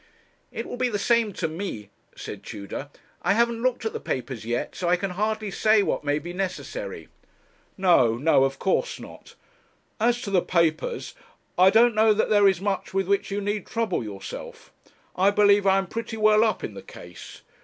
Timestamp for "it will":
0.51-0.77